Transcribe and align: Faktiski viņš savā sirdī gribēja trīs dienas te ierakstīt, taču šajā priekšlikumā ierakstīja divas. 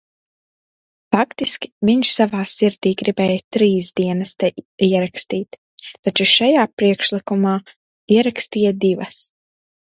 Faktiski 1.15 1.69
viņš 1.89 2.13
savā 2.19 2.39
sirdī 2.53 2.93
gribēja 3.01 3.43
trīs 3.57 3.91
dienas 3.99 4.31
te 4.45 4.49
ierakstīt, 4.89 5.59
taču 6.09 6.27
šajā 6.31 6.65
priekšlikumā 6.83 7.55
ierakstīja 8.17 8.75
divas. 8.89 9.23